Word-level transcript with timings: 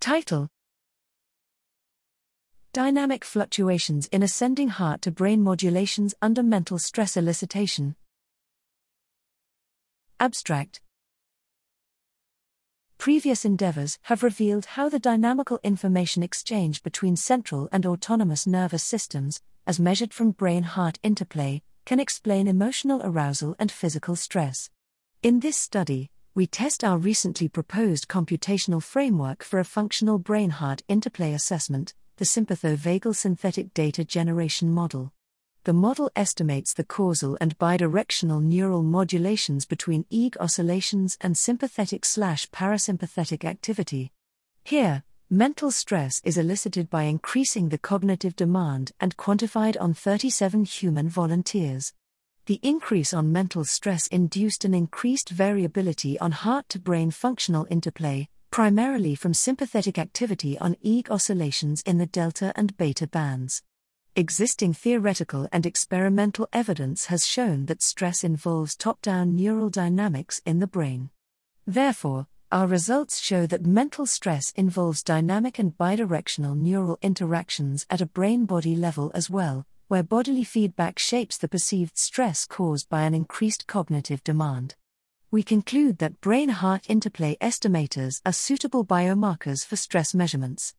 Title 0.00 0.48
Dynamic 2.72 3.24
fluctuations 3.24 4.06
in 4.12 4.22
ascending 4.22 4.68
heart 4.68 5.02
to 5.02 5.10
brain 5.10 5.42
modulations 5.42 6.14
under 6.22 6.42
mental 6.42 6.78
stress 6.78 7.16
elicitation. 7.16 7.96
Abstract 10.20 10.80
Previous 12.96 13.44
endeavors 13.44 13.98
have 14.02 14.22
revealed 14.22 14.66
how 14.66 14.88
the 14.88 15.00
dynamical 15.00 15.58
information 15.64 16.22
exchange 16.22 16.82
between 16.82 17.16
central 17.16 17.68
and 17.72 17.84
autonomous 17.84 18.46
nervous 18.46 18.84
systems, 18.84 19.40
as 19.66 19.80
measured 19.80 20.14
from 20.14 20.30
brain 20.30 20.62
heart 20.62 20.98
interplay, 21.02 21.62
can 21.84 21.98
explain 21.98 22.46
emotional 22.46 23.00
arousal 23.02 23.56
and 23.58 23.72
physical 23.72 24.14
stress. 24.14 24.70
In 25.22 25.40
this 25.40 25.56
study, 25.56 26.10
we 26.38 26.46
test 26.46 26.84
our 26.84 26.98
recently 26.98 27.48
proposed 27.48 28.06
computational 28.06 28.80
framework 28.80 29.42
for 29.42 29.58
a 29.58 29.64
functional 29.64 30.20
brain 30.20 30.50
heart 30.50 30.84
interplay 30.86 31.32
assessment, 31.32 31.94
the 32.18 32.24
sympatho-vagal 32.24 33.16
synthetic 33.16 33.74
data 33.74 34.04
generation 34.04 34.70
model. 34.70 35.12
The 35.64 35.72
model 35.72 36.12
estimates 36.14 36.72
the 36.72 36.84
causal 36.84 37.36
and 37.40 37.58
bidirectional 37.58 38.40
neural 38.40 38.84
modulations 38.84 39.66
between 39.66 40.04
EEG 40.12 40.36
oscillations 40.38 41.18
and 41.20 41.36
sympathetic 41.36 42.04
slash 42.04 42.48
parasympathetic 42.50 43.44
activity. 43.44 44.12
Here, 44.62 45.02
mental 45.28 45.72
stress 45.72 46.22
is 46.22 46.38
elicited 46.38 46.88
by 46.88 47.02
increasing 47.02 47.70
the 47.70 47.78
cognitive 47.78 48.36
demand 48.36 48.92
and 49.00 49.16
quantified 49.16 49.76
on 49.80 49.92
37 49.92 50.66
human 50.66 51.08
volunteers. 51.08 51.94
The 52.48 52.60
increase 52.62 53.12
on 53.12 53.30
mental 53.30 53.62
stress 53.66 54.06
induced 54.06 54.64
an 54.64 54.72
increased 54.72 55.28
variability 55.28 56.18
on 56.18 56.32
heart 56.32 56.66
to 56.70 56.78
brain 56.78 57.10
functional 57.10 57.66
interplay, 57.68 58.26
primarily 58.50 59.14
from 59.14 59.34
sympathetic 59.34 59.98
activity 59.98 60.58
on 60.58 60.74
EEG 60.82 61.10
oscillations 61.10 61.82
in 61.82 61.98
the 61.98 62.06
delta 62.06 62.54
and 62.56 62.74
beta 62.78 63.06
bands. 63.06 63.62
Existing 64.16 64.72
theoretical 64.72 65.46
and 65.52 65.66
experimental 65.66 66.48
evidence 66.50 67.04
has 67.12 67.26
shown 67.26 67.66
that 67.66 67.82
stress 67.82 68.24
involves 68.24 68.74
top 68.74 69.02
down 69.02 69.36
neural 69.36 69.68
dynamics 69.68 70.40
in 70.46 70.58
the 70.58 70.66
brain. 70.66 71.10
Therefore, 71.66 72.28
our 72.50 72.66
results 72.66 73.20
show 73.20 73.46
that 73.46 73.66
mental 73.66 74.06
stress 74.06 74.54
involves 74.56 75.02
dynamic 75.02 75.58
and 75.58 75.76
bidirectional 75.76 76.56
neural 76.56 76.98
interactions 77.02 77.84
at 77.90 78.00
a 78.00 78.06
brain 78.06 78.46
body 78.46 78.74
level 78.74 79.12
as 79.14 79.28
well, 79.28 79.66
where 79.88 80.02
bodily 80.02 80.44
feedback 80.44 80.98
shapes 80.98 81.36
the 81.36 81.48
perceived 81.48 81.98
stress 81.98 82.46
caused 82.46 82.88
by 82.88 83.02
an 83.02 83.14
increased 83.14 83.66
cognitive 83.66 84.22
demand 84.22 84.74
we 85.30 85.42
conclude 85.42 85.98
that 85.98 86.22
brain 86.22 86.48
heart 86.48 86.88
interplay 86.88 87.36
estimators 87.42 88.22
are 88.24 88.32
suitable 88.32 88.82
biomarkers 88.82 89.66
for 89.66 89.76
stress 89.76 90.14
measurements. 90.14 90.74